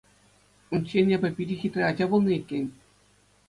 Унччен 0.73 1.07
эпӗ 1.15 1.29
питӗ 1.35 1.55
хитре 1.61 1.83
ача 1.89 2.05
пулнӑ 2.09 2.31
иккен. 2.39 2.65